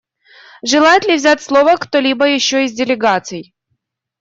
[0.63, 3.53] Желает ли взять слово кто-либо еще из делегаций?